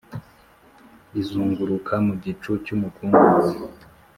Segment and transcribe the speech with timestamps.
[1.21, 3.49] izunguruka mu gicu cyumukungugu